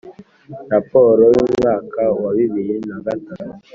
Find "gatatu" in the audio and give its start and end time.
3.05-3.51